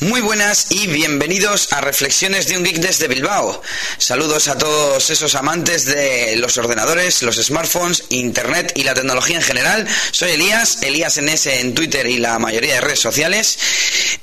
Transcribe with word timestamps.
Muy 0.00 0.22
buenas 0.22 0.68
y 0.70 0.86
bienvenidos 0.86 1.74
a 1.74 1.82
Reflexiones 1.82 2.48
de 2.48 2.56
un 2.56 2.64
Geek 2.64 2.78
desde 2.78 3.06
Bilbao. 3.06 3.60
Saludos 3.98 4.48
a 4.48 4.56
todos 4.56 5.10
esos 5.10 5.34
amantes 5.34 5.84
de 5.84 6.36
los 6.36 6.56
ordenadores, 6.56 7.22
los 7.22 7.36
smartphones, 7.36 8.04
internet 8.08 8.72
y 8.76 8.84
la 8.84 8.94
tecnología 8.94 9.36
en 9.36 9.42
general. 9.42 9.86
Soy 10.10 10.30
Elías, 10.30 10.82
Elías 10.82 11.20
NS 11.20 11.48
en 11.48 11.74
Twitter 11.74 12.06
y 12.06 12.16
la 12.16 12.38
mayoría 12.38 12.76
de 12.76 12.80
redes 12.80 13.00
sociales. 13.00 13.58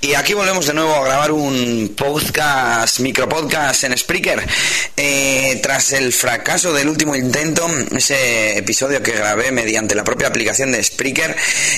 Y 0.01 0.15
aquí 0.15 0.33
volvemos 0.33 0.65
de 0.65 0.73
nuevo 0.73 0.95
a 0.95 1.05
grabar 1.05 1.31
un 1.31 1.93
podcast, 1.95 2.99
micropodcast 2.99 3.83
en 3.83 3.95
Spreaker. 3.95 4.43
Eh, 4.95 5.56
tras 5.67 5.91
el 5.91 6.13
fracaso 6.13 6.71
del 6.71 6.87
último 6.87 7.13
intento, 7.13 7.69
ese 7.93 8.57
episodio 8.57 9.03
que 9.03 9.11
grabé 9.11 9.51
mediante 9.51 9.95
la 9.95 10.05
propia 10.05 10.29
aplicación 10.29 10.71
de 10.71 10.81
Spreaker 10.81 11.35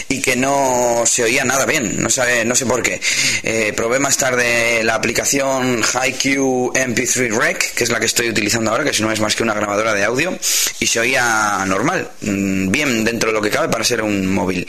y 0.07 0.21
que 0.21 0.35
no 0.35 1.05
se 1.07 1.23
oía 1.23 1.43
nada 1.43 1.65
bien, 1.65 1.99
no, 1.99 2.07
sabe, 2.11 2.45
no 2.45 2.53
sé 2.53 2.67
por 2.67 2.83
qué. 2.83 3.01
Eh, 3.41 3.73
probé 3.75 3.97
más 3.97 4.15
tarde 4.15 4.83
la 4.83 4.93
aplicación 4.93 5.81
HiQ 5.81 6.71
MP3 6.75 7.35
Rec, 7.35 7.73
que 7.73 7.83
es 7.83 7.89
la 7.89 7.99
que 7.99 8.05
estoy 8.05 8.29
utilizando 8.29 8.69
ahora, 8.69 8.83
que 8.83 8.93
si 8.93 9.01
no 9.01 9.11
es 9.11 9.19
más 9.21 9.35
que 9.35 9.41
una 9.41 9.55
grabadora 9.55 9.95
de 9.95 10.03
audio, 10.03 10.37
y 10.79 10.85
se 10.85 10.99
oía 10.99 11.65
normal, 11.65 12.11
mm, 12.21 12.69
bien 12.69 13.03
dentro 13.03 13.29
de 13.29 13.33
lo 13.33 13.41
que 13.41 13.49
cabe 13.49 13.69
para 13.69 13.83
ser 13.83 14.03
un 14.03 14.27
móvil. 14.27 14.67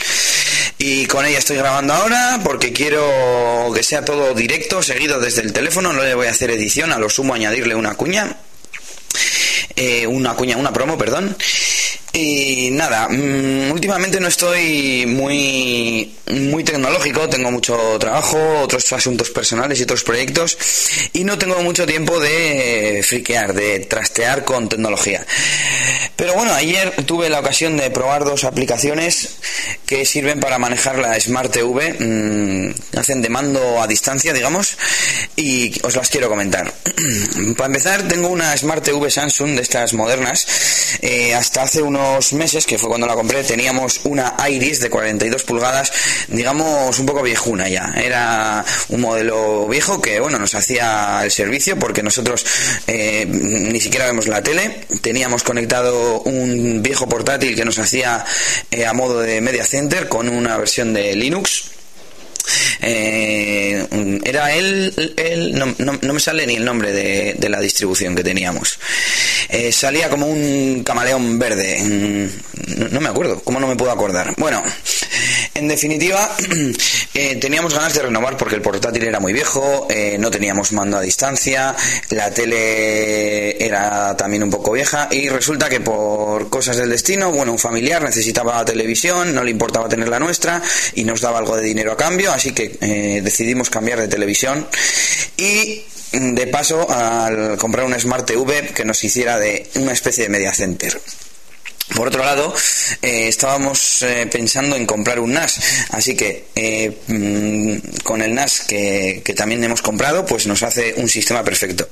Y 0.78 1.04
con 1.04 1.26
ella 1.26 1.40
estoy 1.40 1.58
grabando 1.58 1.92
ahora 1.92 2.40
porque 2.42 2.72
quiero 2.72 3.70
que 3.74 3.82
sea 3.82 4.02
todo 4.02 4.32
directo, 4.32 4.82
seguido 4.82 5.20
desde 5.20 5.42
el 5.42 5.52
teléfono, 5.52 5.92
no 5.92 6.02
le 6.02 6.14
voy 6.14 6.28
a 6.28 6.30
hacer 6.30 6.50
edición, 6.50 6.90
a 6.90 6.98
lo 6.98 7.10
sumo 7.10 7.34
añadirle 7.34 7.74
una 7.74 7.96
cuña. 7.96 8.34
Eh, 9.82 10.06
una 10.06 10.34
cuña, 10.34 10.58
una 10.58 10.74
promo, 10.74 10.98
perdón. 10.98 11.34
Y 12.12 12.70
nada, 12.72 13.08
mm, 13.08 13.70
últimamente 13.70 14.18
no 14.18 14.26
estoy 14.26 15.06
muy, 15.06 16.12
muy 16.26 16.64
tecnológico, 16.64 17.28
tengo 17.28 17.52
mucho 17.52 17.76
trabajo, 18.00 18.62
otros 18.62 18.92
asuntos 18.92 19.30
personales 19.30 19.78
y 19.78 19.84
otros 19.84 20.02
proyectos 20.02 20.58
y 21.12 21.22
no 21.22 21.38
tengo 21.38 21.62
mucho 21.62 21.86
tiempo 21.86 22.18
de 22.18 23.04
friquear, 23.06 23.54
de 23.54 23.80
trastear 23.80 24.44
con 24.44 24.68
tecnología. 24.68 25.24
Pero 26.16 26.34
bueno, 26.34 26.52
ayer 26.52 26.92
tuve 27.06 27.30
la 27.30 27.40
ocasión 27.40 27.76
de 27.76 27.90
probar 27.90 28.24
dos 28.24 28.42
aplicaciones 28.42 29.36
que 29.86 30.04
sirven 30.04 30.40
para 30.40 30.58
manejar 30.58 30.98
la 30.98 31.18
Smart 31.18 31.52
TV, 31.52 31.94
mm, 31.98 32.98
hacen 32.98 33.22
de 33.22 33.28
mando 33.28 33.80
a 33.80 33.86
distancia, 33.86 34.32
digamos, 34.32 34.76
y 35.36 35.80
os 35.82 35.94
las 35.94 36.10
quiero 36.10 36.28
comentar. 36.28 36.72
para 37.56 37.66
empezar, 37.66 38.08
tengo 38.08 38.28
una 38.28 38.56
Smart 38.56 38.84
TV 38.84 39.10
Samsung 39.10 39.54
de 39.54 39.62
estas 39.62 39.94
modernas, 39.94 40.46
eh, 41.02 41.34
hasta 41.34 41.62
hace 41.62 41.80
unos 41.82 41.99
meses, 42.32 42.66
que 42.66 42.78
fue 42.78 42.88
cuando 42.88 43.06
la 43.06 43.14
compré, 43.14 43.42
teníamos 43.44 44.00
una 44.04 44.34
Iris 44.48 44.80
de 44.80 44.90
42 44.90 45.44
pulgadas, 45.44 45.92
digamos 46.28 46.98
un 46.98 47.06
poco 47.06 47.22
viejuna 47.22 47.68
ya. 47.68 47.92
Era 47.96 48.64
un 48.88 49.00
modelo 49.00 49.66
viejo 49.68 50.00
que, 50.00 50.20
bueno, 50.20 50.38
nos 50.38 50.54
hacía 50.54 51.20
el 51.24 51.30
servicio 51.30 51.78
porque 51.78 52.02
nosotros 52.02 52.44
eh, 52.86 53.26
ni 53.26 53.80
siquiera 53.80 54.06
vemos 54.06 54.28
la 54.28 54.42
tele. 54.42 54.86
Teníamos 55.00 55.42
conectado 55.42 56.20
un 56.22 56.82
viejo 56.82 57.08
portátil 57.08 57.56
que 57.56 57.64
nos 57.64 57.78
hacía 57.78 58.24
eh, 58.70 58.86
a 58.86 58.92
modo 58.92 59.20
de 59.20 59.40
media 59.40 59.64
center 59.64 60.08
con 60.08 60.28
una 60.28 60.56
versión 60.56 60.92
de 60.92 61.14
Linux 61.14 61.79
eh, 62.82 63.86
era 64.24 64.54
él, 64.54 65.14
él 65.16 65.54
no, 65.54 65.74
no, 65.78 66.12
me 66.12 66.20
sale 66.20 66.46
ni 66.46 66.56
el 66.56 66.64
nombre 66.64 66.92
de, 66.92 67.34
de 67.38 67.48
la 67.48 67.60
distribución 67.60 68.14
que 68.14 68.24
teníamos. 68.24 68.78
Eh, 69.48 69.72
salía 69.72 70.08
como 70.08 70.26
un 70.26 70.82
camaleón 70.84 71.38
verde. 71.38 71.80
Mm, 71.82 72.92
no, 72.92 73.00
me 73.00 73.08
acuerdo, 73.08 73.42
¿cómo 73.42 73.60
no 73.60 73.66
me 73.66 73.76
puedo 73.76 73.90
acordar? 73.90 74.34
Bueno, 74.36 74.62
en 75.60 75.68
definitiva, 75.68 76.36
eh, 77.14 77.36
teníamos 77.36 77.74
ganas 77.74 77.94
de 77.94 78.02
renovar 78.02 78.36
porque 78.36 78.54
el 78.54 78.62
portátil 78.62 79.04
era 79.04 79.20
muy 79.20 79.32
viejo, 79.32 79.86
eh, 79.90 80.16
no 80.18 80.30
teníamos 80.30 80.72
mando 80.72 80.96
a 80.96 81.02
distancia, 81.02 81.76
la 82.08 82.30
tele 82.30 83.62
era 83.62 84.16
también 84.16 84.42
un 84.42 84.50
poco 84.50 84.72
vieja 84.72 85.08
y 85.10 85.28
resulta 85.28 85.68
que 85.68 85.80
por 85.80 86.48
cosas 86.48 86.78
del 86.78 86.88
destino, 86.88 87.30
bueno, 87.30 87.52
un 87.52 87.58
familiar 87.58 88.02
necesitaba 88.02 88.64
televisión, 88.64 89.34
no 89.34 89.44
le 89.44 89.50
importaba 89.50 89.88
tener 89.88 90.08
la 90.08 90.18
nuestra 90.18 90.62
y 90.94 91.04
nos 91.04 91.20
daba 91.20 91.38
algo 91.38 91.56
de 91.56 91.62
dinero 91.62 91.92
a 91.92 91.96
cambio, 91.96 92.32
así 92.32 92.52
que 92.52 92.78
eh, 92.80 93.20
decidimos 93.22 93.68
cambiar 93.68 94.00
de 94.00 94.08
televisión 94.08 94.66
y 95.36 95.84
de 96.12 96.46
paso 96.46 96.90
al 96.90 97.56
comprar 97.58 97.84
una 97.84 98.00
Smart 98.00 98.26
TV 98.26 98.68
que 98.74 98.84
nos 98.84 99.04
hiciera 99.04 99.38
de 99.38 99.68
una 99.74 99.92
especie 99.92 100.24
de 100.24 100.30
media 100.30 100.52
center. 100.54 100.98
Por 101.94 102.08
otro 102.08 102.24
lado, 102.24 102.54
eh, 103.02 103.26
estábamos 103.28 104.02
eh, 104.02 104.28
pensando 104.30 104.76
en 104.76 104.86
comprar 104.86 105.18
un 105.18 105.32
NAS, 105.32 105.60
así 105.90 106.14
que 106.14 106.46
eh, 106.54 106.98
mm, 107.08 108.02
con 108.04 108.22
el 108.22 108.34
NAS 108.34 108.60
que, 108.60 109.22
también 109.36 109.62
hemos 109.64 109.82
comprado, 109.82 110.24
pues 110.24 110.46
nos 110.46 110.62
hace 110.62 110.94
un 110.96 111.08
sistema 111.08 111.42
perfecto. 111.42 111.88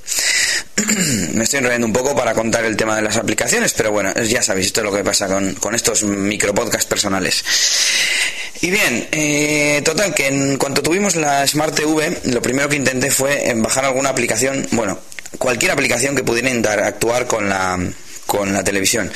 Me 1.35 1.45
estoy 1.45 1.59
enrollando 1.59 1.87
un 1.87 1.93
poco 1.93 2.15
para 2.15 2.35
contar 2.35 2.65
el 2.65 2.77
tema 2.77 2.95
de 2.95 3.03
las 3.03 3.17
aplicaciones, 3.17 3.73
pero 3.73 3.91
bueno, 3.91 4.15
ya 4.23 4.43
sabéis, 4.43 4.67
esto 4.67 4.81
es 4.81 4.85
lo 4.85 4.95
que 4.95 5.03
pasa 5.03 5.27
con, 5.27 5.55
con 5.55 5.75
estos 5.75 6.05
micropodcasts 6.05 6.87
personales. 6.87 7.45
Y 8.61 8.71
bien, 8.71 9.85
total, 9.85 10.15
que 10.15 10.27
en 10.27 10.57
cuanto 10.59 10.83
tuvimos 10.83 11.15
la 11.15 11.47
Smart 11.47 11.75
TV, 11.75 12.19
lo 12.25 12.43
primero 12.43 12.69
que 12.69 12.77
intenté 12.77 13.11
fue 13.11 13.53
bajar 13.57 13.85
alguna 13.85 14.09
aplicación, 14.11 14.67
bueno, 14.73 14.99
cualquier 15.39 15.71
aplicación 15.71 16.17
que 16.17 16.25
pudiera 16.25 16.51
actuar 16.87 17.27
con 17.27 17.49
la 17.49 17.79
con 18.29 18.53
la 18.53 18.63
televisión. 18.63 19.11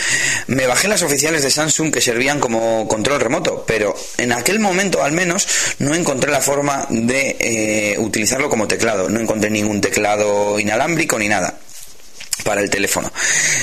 Me 0.46 0.66
bajé 0.66 0.88
las 0.88 1.02
oficiales 1.02 1.42
de 1.42 1.50
Samsung 1.50 1.92
que 1.92 2.00
servían 2.00 2.40
como 2.40 2.88
control 2.88 3.20
remoto, 3.20 3.62
pero 3.66 3.94
en 4.16 4.32
aquel 4.32 4.58
momento 4.58 5.02
al 5.02 5.12
menos 5.12 5.46
no 5.80 5.94
encontré 5.94 6.32
la 6.32 6.40
forma 6.40 6.86
de 6.88 7.36
eh, 7.38 7.98
utilizarlo 7.98 8.48
como 8.48 8.66
teclado. 8.66 9.10
No 9.10 9.20
encontré 9.20 9.50
ningún 9.50 9.82
teclado 9.82 10.58
inalámbrico 10.58 11.18
ni 11.18 11.28
nada 11.28 11.58
para 12.42 12.60
el 12.60 12.70
teléfono. 12.70 13.10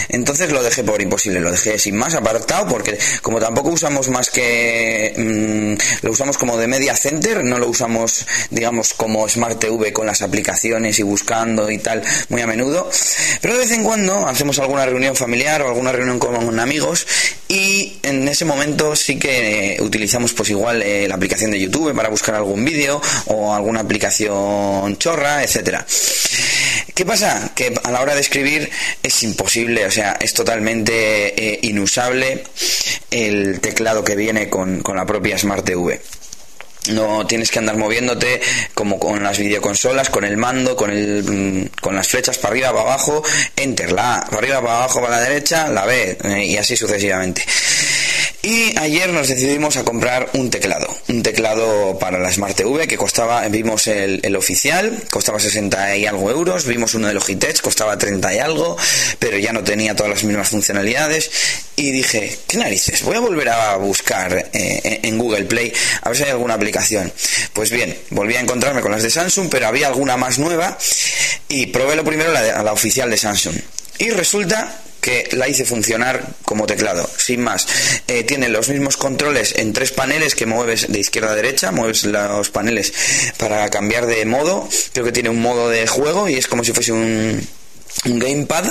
Entonces 0.09 0.51
lo 0.51 0.63
dejé 0.63 0.83
por 0.83 1.01
imposible, 1.01 1.39
lo 1.39 1.51
dejé 1.51 1.79
sin 1.79 1.95
más 1.95 2.15
apartado 2.15 2.67
porque 2.67 2.97
como 3.21 3.39
tampoco 3.39 3.69
usamos 3.69 4.09
más 4.09 4.29
que 4.29 5.13
mm, 5.17 6.05
lo 6.05 6.11
usamos 6.11 6.37
como 6.37 6.57
de 6.57 6.67
media 6.67 6.95
center, 6.95 7.43
no 7.43 7.57
lo 7.57 7.67
usamos 7.67 8.25
digamos 8.49 8.93
como 8.93 9.27
Smart 9.27 9.59
TV 9.59 9.93
con 9.93 10.05
las 10.05 10.21
aplicaciones 10.21 10.99
y 10.99 11.03
buscando 11.03 11.69
y 11.69 11.77
tal 11.77 12.03
muy 12.29 12.41
a 12.41 12.47
menudo, 12.47 12.89
pero 13.41 13.53
de 13.53 13.59
vez 13.61 13.71
en 13.71 13.83
cuando 13.83 14.27
hacemos 14.27 14.59
alguna 14.59 14.85
reunión 14.85 15.15
familiar 15.15 15.61
o 15.61 15.67
alguna 15.67 15.91
reunión 15.91 16.19
con 16.19 16.59
amigos 16.59 17.05
y 17.47 17.97
en 18.03 18.27
ese 18.27 18.45
momento 18.45 18.95
sí 18.95 19.17
que 19.17 19.77
utilizamos 19.81 20.33
pues 20.33 20.49
igual 20.49 20.81
eh, 20.81 21.07
la 21.07 21.15
aplicación 21.15 21.51
de 21.51 21.59
YouTube 21.59 21.95
para 21.95 22.09
buscar 22.09 22.35
algún 22.35 22.63
vídeo 22.63 23.01
o 23.25 23.53
alguna 23.53 23.81
aplicación 23.81 24.97
chorra, 24.97 25.43
etcétera. 25.43 25.85
¿Qué 26.93 27.05
pasa? 27.05 27.51
Que 27.55 27.73
a 27.83 27.91
la 27.91 28.01
hora 28.01 28.15
de 28.15 28.21
escribir 28.21 28.69
es 29.03 29.23
imposible, 29.23 29.85
o 29.85 29.91
sea, 29.91 30.17
es 30.19 30.33
totalmente 30.33 31.53
eh, 31.53 31.59
inusable 31.63 32.43
el 33.11 33.59
teclado 33.59 34.03
que 34.03 34.15
viene 34.15 34.49
con, 34.49 34.83
la 34.95 35.05
propia 35.05 35.37
Smart 35.37 35.65
TV 35.65 36.01
no 36.91 37.27
tienes 37.27 37.51
que 37.51 37.59
andar 37.59 37.77
moviéndote 37.77 38.41
como 38.73 38.97
con 38.97 39.21
las 39.21 39.37
videoconsolas, 39.37 40.09
con 40.09 40.23
el 40.23 40.37
mando, 40.37 40.75
con 40.75 40.89
el 40.89 41.23
mm, 41.23 41.81
con 41.81 41.95
las 41.95 42.07
flechas 42.07 42.37
para 42.37 42.53
arriba, 42.53 42.69
para 42.71 42.81
abajo, 42.81 43.21
enter 43.55 43.91
la 43.91 44.15
A, 44.15 44.25
para 44.25 44.37
arriba, 44.37 44.61
para 44.61 44.77
abajo, 44.77 45.01
para 45.01 45.17
la 45.17 45.21
derecha, 45.21 45.67
la 45.67 45.85
B 45.85 46.17
eh, 46.23 46.45
y 46.45 46.57
así 46.57 46.75
sucesivamente. 46.75 47.45
Y 48.49 48.75
ayer 48.79 49.13
nos 49.13 49.27
decidimos 49.27 49.77
a 49.77 49.83
comprar 49.83 50.27
un 50.33 50.49
teclado, 50.49 50.87
un 51.07 51.21
teclado 51.21 51.99
para 51.99 52.17
la 52.17 52.31
Smart 52.31 52.55
TV 52.55 52.87
que 52.87 52.97
costaba, 52.97 53.47
vimos 53.47 53.85
el, 53.85 54.35
oficial, 54.35 55.03
costaba 55.11 55.39
60 55.39 55.97
y 55.97 56.07
algo 56.07 56.31
euros, 56.31 56.65
vimos 56.65 56.95
uno 56.95 57.09
de 57.09 57.13
Logitech, 57.13 57.61
costaba 57.61 57.95
30 57.95 58.33
y 58.33 58.39
algo, 58.39 58.75
pero 59.19 59.37
ya 59.37 59.53
no 59.53 59.63
tenía 59.63 59.95
todas 59.95 60.09
las 60.11 60.23
mismas 60.23 60.49
funcionalidades 60.49 61.29
y 61.75 61.91
dije, 61.91 62.39
¿qué 62.47 62.57
narices? 62.57 63.03
Voy 63.03 63.17
a 63.17 63.19
volver 63.19 63.49
a 63.49 63.75
buscar 63.75 64.49
eh, 64.51 64.99
en 65.03 65.19
Google 65.19 65.43
Play 65.43 65.71
a 66.01 66.09
ver 66.09 66.17
si 66.17 66.23
hay 66.23 66.31
alguna 66.31 66.55
aplicación. 66.55 67.13
Pues 67.53 67.69
bien, 67.69 67.95
volví 68.09 68.35
a 68.35 68.39
encontrarme 68.39 68.81
con 68.81 68.91
las 68.91 69.03
de 69.03 69.11
Samsung, 69.11 69.49
pero 69.51 69.67
había 69.67 69.85
alguna 69.85 70.17
más 70.17 70.39
nueva 70.39 70.75
y 71.49 71.67
probé 71.67 71.95
lo 71.95 72.03
primero 72.03 72.31
la, 72.31 72.63
la 72.63 72.73
oficial 72.73 73.11
de 73.11 73.17
Samsung. 73.17 73.57
Y 73.99 74.09
resulta 74.09 74.81
que 75.01 75.29
la 75.31 75.47
hice 75.47 75.65
funcionar 75.65 76.27
como 76.43 76.65
teclado, 76.65 77.09
sin 77.17 77.41
más. 77.41 77.67
Eh, 78.07 78.23
tiene 78.23 78.49
los 78.49 78.69
mismos 78.69 78.97
controles 78.97 79.55
en 79.57 79.73
tres 79.73 79.91
paneles 79.91 80.35
que 80.35 80.45
mueves 80.45 80.91
de 80.91 80.99
izquierda 80.99 81.31
a 81.31 81.35
derecha, 81.35 81.71
mueves 81.71 82.03
los 82.03 82.49
paneles 82.49 82.93
para 83.37 83.69
cambiar 83.69 84.05
de 84.05 84.25
modo. 84.25 84.67
Creo 84.93 85.05
que 85.05 85.11
tiene 85.11 85.29
un 85.29 85.41
modo 85.41 85.69
de 85.69 85.87
juego 85.87 86.27
y 86.27 86.35
es 86.35 86.47
como 86.47 86.63
si 86.63 86.73
fuese 86.73 86.91
un, 86.91 87.47
un 88.05 88.19
gamepad. 88.19 88.65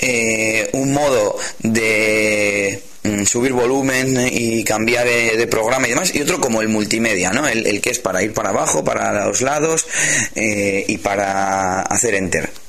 Eh, 0.00 0.70
un 0.72 0.92
modo 0.92 1.38
de 1.60 2.82
mm, 3.04 3.24
subir 3.24 3.52
volumen 3.52 4.28
y 4.30 4.64
cambiar 4.64 5.06
eh, 5.06 5.36
de 5.36 5.46
programa 5.46 5.86
y 5.86 5.90
demás, 5.90 6.14
y 6.14 6.20
otro 6.20 6.40
como 6.40 6.60
el 6.60 6.68
multimedia, 6.68 7.30
¿no? 7.30 7.46
El, 7.46 7.66
el 7.66 7.80
que 7.80 7.90
es 7.90 7.98
para 7.98 8.22
ir 8.22 8.32
para 8.32 8.50
abajo, 8.50 8.84
para 8.84 9.26
los 9.26 9.40
lados 9.40 9.86
y 10.34 10.98
para 10.98 11.82
hacer 11.82 12.14
enter. 12.14 12.63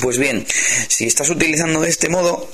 Pues 0.00 0.18
bien, 0.18 0.46
si 0.88 1.06
estás 1.06 1.30
utilizando 1.30 1.84
este 1.84 2.08
modo, 2.08 2.50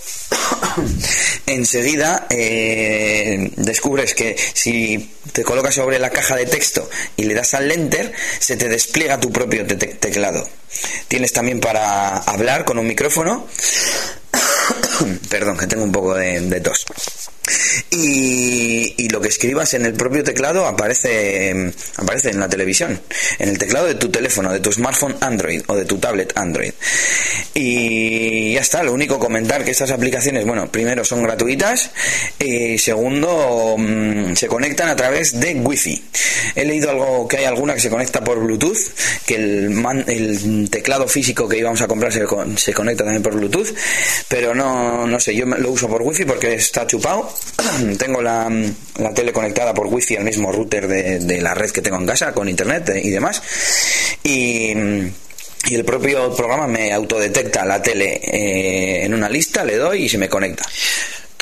enseguida 1.47 2.27
eh, 2.31 3.50
descubres 3.56 4.15
que 4.15 4.37
si 4.55 5.15
te 5.33 5.43
colocas 5.43 5.75
sobre 5.75 5.99
la 5.99 6.11
caja 6.11 6.37
de 6.37 6.47
texto 6.47 6.89
y 7.17 7.25
le 7.25 7.35
das 7.35 7.55
al 7.55 7.71
enter, 7.71 8.12
se 8.39 8.56
te 8.56 8.69
despliega 8.69 9.21
tu 9.21 9.33
propio 9.33 9.67
teclado. 9.67 10.49
Tienes 11.09 11.33
también 11.33 11.61
para 11.61 12.19
hablar 12.19 12.65
con 12.65 12.79
un 12.79 12.87
micrófono. 12.87 13.47
Perdón, 15.29 15.56
que 15.56 15.67
tengo 15.67 15.85
un 15.85 15.93
poco 15.93 16.15
de 16.15 16.61
tos. 16.61 16.87
Y, 17.91 19.09
lo 19.09 19.21
que 19.21 19.29
escribas 19.29 19.75
en 19.75 19.85
el 19.85 19.93
propio 19.93 20.25
teclado 20.25 20.67
aparece, 20.67 21.73
aparece 21.97 22.31
en 22.31 22.41
la 22.41 22.49
televisión, 22.49 22.99
en 23.39 23.49
el 23.50 23.59
teclado 23.59 23.87
de 23.87 23.94
tu 23.94 24.09
teléfono, 24.11 24.50
de 24.50 24.61
tu 24.61 24.73
smartphone 24.73 25.17
Android 25.21 25.62
o 25.67 25.77
de 25.77 25.85
tu 25.85 25.99
tablet 25.99 26.33
Android. 26.35 26.73
Y 27.55 28.55
ya 28.55 28.61
está, 28.61 28.83
lo 28.83 28.93
único 28.93 29.19
comentar 29.19 29.65
que 29.65 29.71
estas 29.71 29.91
aplicaciones, 29.91 30.47
bueno, 30.47 30.71
primero 30.71 31.05
son 31.05 31.23
gratuitas 31.23 31.91
y 32.39 32.79
segundo 32.79 33.77
mm, 33.79 34.35
se 34.35 34.47
conectan 34.47 34.89
a 34.89 34.97
través 34.97 35.39
de 35.39 35.55
Wi-Fi. 35.55 36.05
He 36.55 36.65
leído 36.65 36.91
algo 36.91 37.29
que 37.29 37.39
hay 37.39 37.45
alguna 37.45 37.75
que 37.75 37.81
se 37.81 37.91
conecta 37.91 38.25
por 38.25 38.39
Bluetooth, 38.39 38.79
que 39.27 39.35
el, 39.35 39.85
el 40.07 40.71
teclado 40.71 41.07
físico 41.09 41.49
que 41.49 41.59
íbamos 41.59 41.81
a 41.83 41.89
comprar 41.89 42.13
se, 42.13 42.25
se 42.57 42.73
conecta 42.73 43.05
también 43.05 43.23
por 43.23 43.35
Bluetooth, 43.35 43.69
pero 44.29 44.55
no, 44.55 45.07
no 45.07 45.21
sé, 45.21 45.35
yo 45.35 45.45
lo 45.45 45.71
uso 45.71 45.89
por 45.89 46.03
Wi-Fi 46.03 46.25
porque 46.25 46.55
está 46.55 46.87
chupado 46.87 47.33
tengo 47.99 48.23
la, 48.23 48.51
tele 49.15 49.33
conectada 49.33 49.75
por 49.75 49.87
wifi 49.87 50.17
al 50.17 50.25
mismo 50.25 50.53
router 50.53 50.89
de, 50.89 51.41
la 51.43 51.55
red 51.55 51.71
que 51.71 51.83
tengo 51.83 51.97
en 51.97 52.07
casa 52.07 52.33
con 52.33 52.49
internet 52.49 52.93
y 53.03 53.11
demás 53.11 53.43
y 54.23 54.73
y 55.73 55.75
el 55.75 55.87
propio 55.87 56.37
programa 56.37 56.67
me 56.67 56.93
autodetecta 56.93 57.65
la 57.65 57.81
tele 57.81 58.21
eh, 58.23 59.07
en 59.07 59.15
una 59.15 59.27
lista, 59.27 59.65
le 59.65 59.77
doy 59.77 60.03
y 60.03 60.09
se 60.11 60.19
me 60.19 60.29
conecta. 60.29 60.65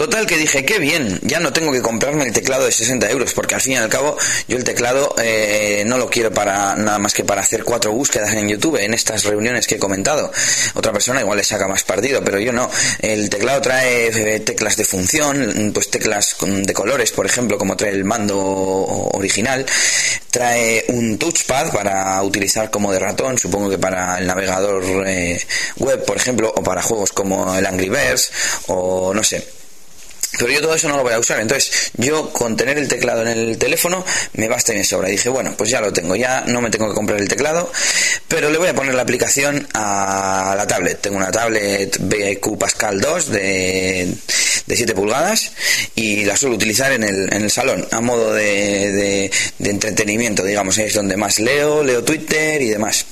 Total 0.00 0.26
que 0.26 0.38
dije, 0.38 0.64
qué 0.64 0.78
bien, 0.78 1.20
ya 1.20 1.40
no 1.40 1.52
tengo 1.52 1.72
que 1.72 1.82
comprarme 1.82 2.24
el 2.24 2.32
teclado 2.32 2.64
de 2.64 2.72
60 2.72 3.10
euros, 3.10 3.34
porque 3.34 3.54
al 3.54 3.60
fin 3.60 3.74
y 3.74 3.76
al 3.76 3.90
cabo 3.90 4.16
yo 4.48 4.56
el 4.56 4.64
teclado 4.64 5.14
eh, 5.22 5.84
no 5.86 5.98
lo 5.98 6.08
quiero 6.08 6.32
para 6.32 6.74
nada 6.74 6.98
más 6.98 7.12
que 7.12 7.22
para 7.22 7.42
hacer 7.42 7.64
cuatro 7.64 7.92
búsquedas 7.92 8.32
en 8.32 8.48
YouTube, 8.48 8.78
en 8.78 8.94
estas 8.94 9.24
reuniones 9.24 9.66
que 9.66 9.74
he 9.74 9.78
comentado. 9.78 10.32
Otra 10.72 10.90
persona 10.90 11.20
igual 11.20 11.36
le 11.36 11.44
saca 11.44 11.68
más 11.68 11.82
partido, 11.82 12.24
pero 12.24 12.38
yo 12.38 12.50
no. 12.50 12.70
El 13.00 13.28
teclado 13.28 13.60
trae 13.60 14.06
eh, 14.06 14.40
teclas 14.40 14.78
de 14.78 14.86
función, 14.86 15.70
pues 15.74 15.90
teclas 15.90 16.34
de 16.40 16.72
colores, 16.72 17.12
por 17.12 17.26
ejemplo, 17.26 17.58
como 17.58 17.76
trae 17.76 17.92
el 17.92 18.06
mando 18.06 18.38
original. 18.38 19.66
Trae 20.30 20.82
un 20.88 21.18
touchpad 21.18 21.74
para 21.74 22.22
utilizar 22.22 22.70
como 22.70 22.90
de 22.90 23.00
ratón, 23.00 23.36
supongo 23.36 23.68
que 23.68 23.76
para 23.76 24.16
el 24.16 24.26
navegador 24.26 25.06
eh, 25.06 25.38
web, 25.76 26.02
por 26.06 26.16
ejemplo, 26.16 26.50
o 26.56 26.62
para 26.62 26.80
juegos 26.80 27.12
como 27.12 27.54
el 27.54 27.66
Angry 27.66 27.90
Birds, 27.90 28.32
o 28.68 29.12
no 29.12 29.22
sé 29.22 29.59
pero 30.38 30.52
yo 30.52 30.60
todo 30.60 30.74
eso 30.74 30.88
no 30.88 30.96
lo 30.96 31.02
voy 31.02 31.12
a 31.12 31.18
usar. 31.18 31.40
Entonces, 31.40 31.90
yo 31.96 32.32
con 32.32 32.56
tener 32.56 32.78
el 32.78 32.88
teclado 32.88 33.22
en 33.22 33.28
el 33.28 33.58
teléfono 33.58 34.04
me 34.34 34.48
basta 34.48 34.72
y 34.72 34.78
me 34.78 34.84
sobra. 34.84 35.08
Y 35.08 35.12
dije, 35.12 35.28
bueno, 35.28 35.54
pues 35.56 35.70
ya 35.70 35.80
lo 35.80 35.92
tengo, 35.92 36.16
ya 36.16 36.44
no 36.46 36.60
me 36.60 36.70
tengo 36.70 36.88
que 36.88 36.94
comprar 36.94 37.20
el 37.20 37.28
teclado, 37.28 37.70
pero 38.28 38.50
le 38.50 38.58
voy 38.58 38.68
a 38.68 38.74
poner 38.74 38.94
la 38.94 39.02
aplicación 39.02 39.66
a 39.74 40.54
la 40.56 40.66
tablet. 40.66 41.00
Tengo 41.00 41.16
una 41.16 41.30
tablet 41.30 41.96
BQ 42.00 42.58
Pascal 42.58 43.00
2 43.00 43.30
de, 43.30 44.14
de 44.66 44.76
7 44.76 44.94
pulgadas 44.94 45.52
y 45.94 46.24
la 46.24 46.36
suelo 46.36 46.54
utilizar 46.54 46.92
en 46.92 47.04
el, 47.04 47.32
en 47.32 47.42
el 47.42 47.50
salón 47.50 47.86
a 47.90 48.00
modo 48.00 48.32
de, 48.32 48.92
de, 48.92 49.30
de 49.58 49.70
entretenimiento, 49.70 50.44
digamos. 50.44 50.78
Es 50.78 50.94
donde 50.94 51.16
más 51.16 51.40
leo, 51.40 51.82
leo 51.82 52.04
Twitter 52.04 52.62
y 52.62 52.70
demás. 52.70 53.04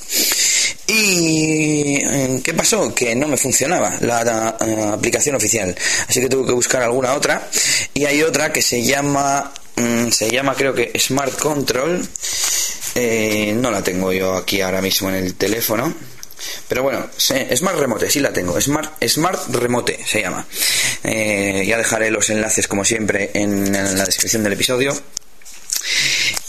¿Y 0.90 1.98
eh, 2.02 2.40
qué 2.42 2.54
pasó? 2.54 2.94
Que 2.94 3.14
no 3.14 3.28
me 3.28 3.36
funcionaba 3.36 3.92
la, 4.00 4.56
eh, 4.58 4.90
aplicación 4.94 5.36
oficial. 5.36 5.76
Así 6.08 6.18
que 6.18 6.30
tuve 6.30 6.46
que 6.46 6.54
buscar 6.54 6.82
alguna 6.82 7.12
otra. 7.12 7.46
Y 7.92 8.06
hay 8.06 8.22
otra 8.22 8.50
que 8.50 8.62
se 8.62 8.82
llama, 8.82 9.52
mm, 9.76 10.08
se 10.08 10.30
llama 10.30 10.54
creo 10.54 10.74
que 10.74 10.98
Smart 10.98 11.38
Control. 11.38 12.08
Eh, 12.94 13.52
no 13.54 13.70
la 13.70 13.82
tengo 13.82 14.12
yo 14.14 14.34
aquí 14.34 14.62
ahora 14.62 14.80
mismo 14.80 15.10
en 15.10 15.16
el 15.16 15.34
teléfono. 15.34 15.92
Pero 16.68 16.84
bueno, 16.84 17.06
Smart 17.18 17.78
Remote, 17.78 18.08
sí 18.10 18.20
la 18.20 18.32
tengo. 18.32 18.58
Smart, 18.58 19.04
Smart 19.06 19.54
Remote 19.54 19.98
se 20.06 20.22
llama. 20.22 20.46
ya 21.02 21.76
dejaré 21.76 22.10
los 22.10 22.30
enlaces 22.30 22.66
como 22.66 22.84
siempre 22.84 23.30
en 23.34 23.72
la 23.72 24.06
descripción 24.06 24.42
del 24.42 24.54
episodio. 24.54 24.98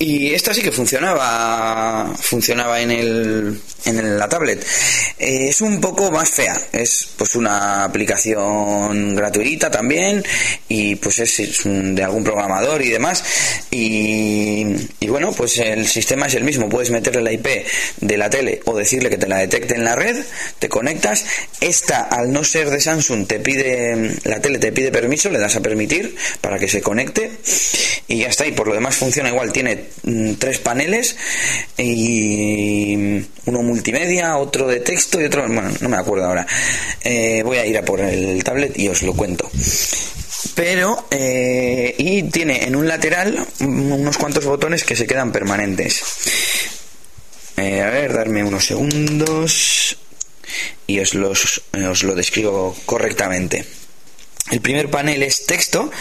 Y 0.02 0.34
esta 0.34 0.54
sí 0.54 0.62
que 0.62 0.72
funcionaba, 0.72 2.16
funcionaba 2.22 2.80
en, 2.80 2.90
el, 2.90 3.62
en 3.84 4.18
la 4.18 4.30
tablet. 4.30 4.66
Eh, 5.20 5.50
es 5.50 5.60
un 5.60 5.82
poco 5.82 6.10
más 6.10 6.30
fea, 6.30 6.58
es 6.72 7.10
pues 7.18 7.36
una 7.36 7.84
aplicación 7.84 9.14
gratuita 9.14 9.70
también 9.70 10.24
y 10.70 10.96
pues 10.96 11.20
es, 11.20 11.62
de 11.66 12.02
algún 12.02 12.24
programador 12.24 12.82
y 12.82 12.88
demás. 12.88 13.26
Y, 13.72 14.68
y, 15.02 15.08
bueno, 15.10 15.34
pues 15.34 15.58
el 15.58 15.86
sistema 15.86 16.28
es 16.28 16.36
el 16.36 16.46
mismo, 16.46 16.70
puedes 16.70 16.92
meterle 16.92 17.22
la 17.22 17.34
IP 17.34 17.48
de 18.00 18.18
la 18.18 18.30
tele 18.30 18.62
o 18.64 18.78
decirle 18.78 19.10
que 19.10 19.18
te 19.18 19.28
la 19.28 19.40
detecte 19.40 19.76
en 19.76 19.84
la 19.84 19.96
red, 19.96 20.24
te 20.60 20.70
conectas. 20.70 21.26
Esta, 21.60 22.04
al 22.04 22.32
no 22.32 22.46
ser 22.46 22.70
de 22.70 22.80
Samsung, 22.80 23.28
te 23.28 23.42
pide, 23.42 24.16
la 24.24 24.40
tele 24.40 24.60
te 24.60 24.72
pide 24.72 24.94
permiso, 24.94 25.30
le 25.30 25.40
das 25.40 25.58
a 25.58 25.62
permitir 25.62 26.16
para 26.40 26.58
que 26.58 26.70
se 26.70 26.82
conecte 26.82 27.32
y 28.08 28.20
ya 28.20 28.30
está. 28.30 28.48
Y 28.48 28.54
por 28.54 28.66
lo 28.66 28.74
demás 28.74 28.96
funciona 28.96 29.28
igual, 29.28 29.52
tiene 29.52 29.89
tres 30.38 30.60
paneles 30.60 31.16
y 31.78 33.22
uno 33.46 33.62
multimedia, 33.64 34.38
otro 34.38 34.68
de 34.68 34.80
texto 34.80 35.20
y 35.20 35.26
otro, 35.26 35.48
bueno, 35.48 35.70
no 35.82 35.90
me 35.90 35.98
acuerdo 35.98 36.26
ahora. 36.26 36.46
Eh, 37.04 37.42
voy 37.44 37.58
a 37.58 37.66
ir 37.66 37.78
a 37.78 37.84
por 37.84 38.02
el 38.02 38.44
tablet 38.44 38.78
y 38.78 38.90
os 38.90 39.02
lo 39.04 39.14
cuento. 39.14 39.50
Pero 40.56 41.08
eh, 41.12 41.96
y 41.98 42.24
tiene 42.24 42.66
en 42.66 42.76
un 42.76 42.88
lateral 42.88 43.46
unos 43.62 44.18
cuantos 44.18 44.46
botones 44.46 44.84
que 44.84 44.96
se 44.96 45.08
quedan 45.08 45.32
permanentes. 45.32 46.02
Eh, 47.58 47.82
a 47.82 47.90
ver 47.90 48.14
darme 48.14 48.44
unos 48.44 48.66
segundos 48.66 49.98
y 50.88 51.00
os 51.00 51.14
los 51.14 51.62
os 51.74 52.04
lo 52.04 52.16
describo 52.16 52.76
correctamente 52.86 53.66
el 54.52 54.62
primer 54.62 54.90
panel 54.90 55.24
es 55.24 55.46
texto, 55.46 55.92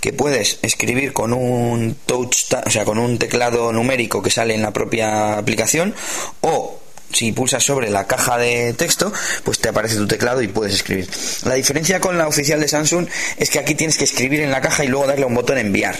que 0.00 0.12
puedes 0.12 0.58
escribir 0.62 1.12
con 1.12 1.32
un 1.32 1.96
touch, 2.06 2.52
o 2.64 2.70
sea, 2.70 2.84
con 2.84 2.98
un 2.98 3.18
teclado 3.18 3.72
numérico 3.72 4.22
que 4.22 4.30
sale 4.30 4.54
en 4.54 4.62
la 4.62 4.72
propia 4.72 5.38
aplicación, 5.38 5.94
o 6.40 6.80
si 7.12 7.32
pulsas 7.32 7.62
sobre 7.62 7.90
la 7.90 8.06
caja 8.06 8.38
de 8.38 8.72
texto, 8.72 9.12
pues 9.44 9.58
te 9.58 9.68
aparece 9.68 9.96
tu 9.96 10.06
teclado 10.06 10.42
y 10.42 10.48
puedes 10.48 10.74
escribir. 10.74 11.08
La 11.44 11.54
diferencia 11.54 12.00
con 12.00 12.16
la 12.18 12.26
oficial 12.26 12.60
de 12.60 12.68
Samsung 12.68 13.06
es 13.36 13.50
que 13.50 13.58
aquí 13.58 13.74
tienes 13.74 13.98
que 13.98 14.04
escribir 14.04 14.40
en 14.40 14.50
la 14.50 14.60
caja 14.60 14.84
y 14.84 14.88
luego 14.88 15.06
darle 15.06 15.24
a 15.24 15.26
un 15.26 15.34
botón 15.34 15.58
enviar. 15.58 15.96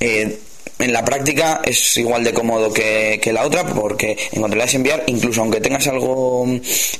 Eh, 0.00 0.38
en 0.78 0.92
la 0.92 1.04
práctica 1.04 1.60
es 1.64 1.96
igual 1.96 2.24
de 2.24 2.32
cómodo 2.32 2.72
que, 2.72 3.20
la 3.32 3.44
otra 3.44 3.66
porque 3.66 4.16
en 4.32 4.40
cuanto 4.40 4.56
le 4.56 4.64
das 4.64 4.74
enviar, 4.74 5.04
incluso 5.06 5.40
aunque 5.40 5.60
tengas 5.60 5.86
algo 5.86 6.46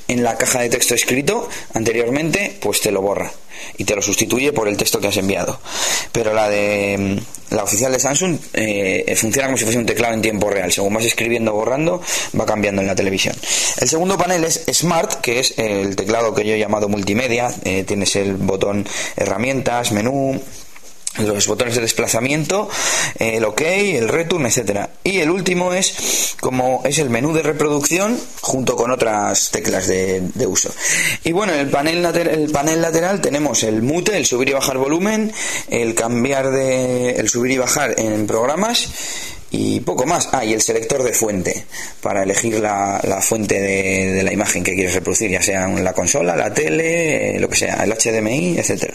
en 0.09 0.23
la 0.23 0.37
caja 0.37 0.61
de 0.61 0.69
texto 0.69 0.95
escrito 0.95 1.49
anteriormente, 1.75 2.57
pues 2.61 2.81
te 2.81 2.91
lo 2.91 3.03
borra 3.03 3.33
y 3.77 3.85
te 3.85 3.95
lo 3.95 4.03
sustituye 4.03 4.53
por 4.53 4.69
el 4.69 4.77
texto 4.77 5.01
que 5.01 5.09
has 5.09 5.17
enviado. 5.17 5.61
Pero 6.13 6.33
la 6.33 6.49
de 6.49 7.21
la 7.51 7.63
oficial 7.63 7.93
de 7.93 7.99
Samsung 7.99 8.39
eh, 8.53 9.15
funciona 9.17 9.47
como 9.47 9.57
si 9.57 9.65
fuese 9.65 9.79
un 9.79 9.87
teclado 9.87 10.15
en 10.15 10.23
tiempo 10.23 10.51
real. 10.51 10.73
Según 10.73 10.95
vas 10.95 11.05
escribiendo 11.05 11.53
o 11.53 11.57
borrando, 11.57 12.03
va 12.39 12.47
cambiando 12.47 12.83
en 12.83 12.89
la 12.89 12.95
televisión. 12.95 13.37
El 13.81 13.89
segundo 13.89 14.19
panel 14.19 14.45
es 14.45 14.65
Smart, 14.73 15.21
que 15.21 15.41
es 15.41 15.55
el 15.59 15.97
teclado 15.97 16.35
que 16.35 16.45
yo 16.45 16.55
he 16.55 16.59
llamado 16.59 16.89
multimedia. 16.89 17.55
Eh, 17.65 17.85
tienes 17.85 18.17
el 18.17 18.35
botón 18.35 18.87
herramientas, 19.17 19.93
menú, 19.93 20.41
los 21.19 21.47
botones 21.47 21.77
de 21.77 21.81
desplazamiento, 21.81 22.69
el 23.19 23.45
OK, 23.45 23.61
el 23.61 24.09
return, 24.09 24.47
etcétera. 24.47 24.91
Y 25.05 25.21
el 25.21 25.31
último 25.31 25.73
es 25.73 26.35
como 26.41 26.83
es 26.85 26.99
el 26.99 27.11
menú 27.11 27.33
de 27.33 27.43
reproducción 27.43 28.19
junto 28.41 28.77
con 28.77 28.91
otras 28.91 29.51
teclas 29.51 29.87
de, 29.87 30.23
uso. 30.47 30.73
Y 31.23 31.33
bueno, 31.33 31.53
en 31.55 31.61
el 31.61 31.71
panel, 31.71 32.05
el 32.05 32.51
panel 32.51 32.83
lateral 32.83 33.21
tenemos 33.21 33.63
el 33.63 33.83
mute, 33.83 34.17
el 34.17 34.27
subir 34.27 34.49
y 34.51 34.53
bajar 34.53 34.79
volumen, 34.79 35.33
el 35.69 35.95
cambiar 35.95 36.51
de, 36.51 37.13
el 37.13 37.29
subir 37.29 37.53
y 37.53 37.59
bajar 37.59 37.99
en 37.99 38.27
programas 38.27 38.89
y 39.51 39.81
poco 39.81 40.05
más. 40.05 40.29
Ah, 40.33 40.45
y 40.45 40.53
el 40.53 40.61
selector 40.61 41.03
de 41.03 41.13
fuente 41.13 41.65
para 42.01 42.25
elegir 42.25 42.59
la, 42.59 43.01
fuente 43.23 43.61
de, 43.61 44.13
de, 44.13 44.23
la 44.23 44.33
imagen 44.33 44.65
que 44.65 44.75
quieres 44.75 44.95
reproducir, 44.95 45.31
ya 45.31 45.43
sea 45.43 45.65
en 45.65 45.85
la 45.85 45.93
consola, 45.93 46.37
la 46.37 46.53
tele, 46.53 47.39
lo 47.39 47.49
que 47.49 47.57
sea, 47.57 47.85
el 47.85 47.93
HDMI, 47.93 48.59
etcétera. 48.59 48.95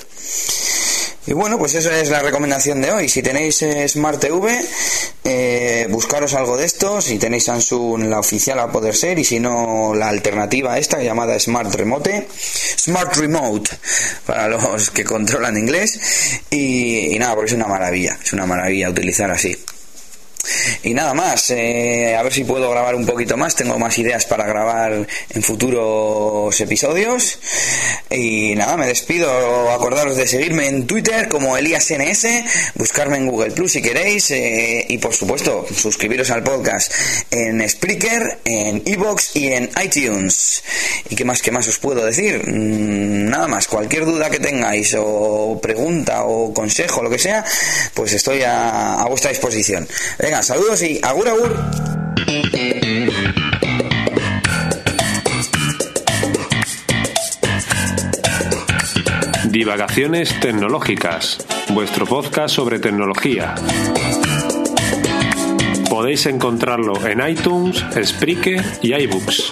Y 1.30 1.34
bueno, 1.34 1.60
pues 1.60 1.76
eso 1.76 1.92
es 1.92 2.10
la 2.10 2.24
recomendación 2.24 2.82
de 2.82 2.92
hoy. 2.92 3.08
Si 3.08 3.22
tenéis 3.22 3.62
eh, 3.62 3.88
Smart 3.88 4.20
TV, 4.20 4.66
eh, 5.24 5.86
buscaros 5.88 6.34
algo 6.34 6.58
de 6.58 6.66
esto. 6.66 7.02
Si 7.02 7.20
tenéis 7.20 7.44
Samsung, 7.44 8.06
la 8.06 8.18
oficial 8.18 8.58
a 8.58 8.72
poder 8.72 8.96
ser. 8.96 9.20
Y 9.20 9.24
si 9.24 9.40
no, 9.40 9.94
la 9.94 10.10
alternativa 10.10 10.80
esta 10.80 11.04
llamada 11.04 11.40
Smart 11.40 11.72
Remote. 11.76 12.28
Smart 12.80 13.16
Remote, 13.16 13.70
para 14.26 14.48
los 14.48 14.90
que 14.90 15.04
controlan 15.04 15.56
inglés. 15.56 16.00
Y, 16.50 17.14
y 17.16 17.20
nada, 17.20 17.36
porque 17.36 17.52
es 17.52 17.56
una 17.56 17.68
maravilla. 17.68 18.18
Es 18.24 18.34
una 18.34 18.48
maravilla 18.48 18.90
utilizar 18.90 19.30
así. 19.30 19.56
Y 20.84 20.94
nada 20.94 21.14
más, 21.14 21.50
eh, 21.52 22.16
a 22.18 22.24
ver 22.24 22.34
si 22.34 22.44
puedo 22.44 22.70
grabar 22.70 22.96
un 22.96 23.06
poquito 23.06 23.38
más, 23.38 23.56
tengo 23.56 23.78
más 23.80 23.98
ideas 23.98 24.26
para 24.26 24.46
grabar 24.46 25.08
en 25.30 25.44
futuros 25.44 26.60
episodios. 26.60 27.40
Y 28.10 28.56
nada, 28.56 28.78
me 28.78 28.88
despido, 28.88 29.72
acordaros 29.72 30.16
de 30.18 30.28
seguirme 30.28 30.68
en 30.68 30.88
Twitter 30.88 31.28
como 31.28 31.58
ElíasNS, 31.58 32.28
buscarme 32.76 33.18
en 33.18 33.28
Google 33.28 33.52
Plus 33.52 33.74
si 33.74 33.82
queréis, 33.82 34.32
eh, 34.32 34.86
y 34.90 34.98
por 34.98 35.14
supuesto, 35.14 35.66
suscribiros 35.76 36.30
al 36.32 36.44
podcast 36.44 36.92
en 37.30 37.68
Spreaker, 37.68 38.40
en 38.46 38.82
Evox 38.86 39.36
y 39.36 39.48
en 39.52 39.70
iTunes. 39.84 40.64
¿Y 41.10 41.16
qué 41.16 41.26
más, 41.26 41.42
qué 41.42 41.52
más 41.52 41.68
os 41.68 41.78
puedo 41.78 42.04
decir? 42.06 42.42
Mm, 42.48 43.30
nada 43.30 43.48
más, 43.48 43.68
cualquier 43.68 44.06
duda 44.06 44.30
que 44.30 44.40
tengáis 44.40 44.96
o 44.98 45.60
pregunta 45.62 46.24
o 46.24 46.54
consejo, 46.54 47.04
lo 47.04 47.10
que 47.10 47.20
sea, 47.20 47.46
pues 47.94 48.14
estoy 48.14 48.42
a, 48.42 49.02
a 49.02 49.06
vuestra 49.08 49.30
disposición. 49.30 49.88
Venga, 50.18 50.42
saludos 50.50 50.82
y 50.82 51.00
agur 51.04 51.30
agur. 51.30 51.56
Divagaciones 59.52 60.40
Tecnológicas, 60.40 61.38
vuestro 61.70 62.08
podcast 62.08 62.56
sobre 62.56 62.80
tecnología. 62.80 63.54
Podéis 65.88 66.26
encontrarlo 66.26 66.96
en 67.06 67.30
iTunes, 67.30 67.86
Spreaker 68.04 68.66
y 68.82 68.96
iBooks. 68.96 69.52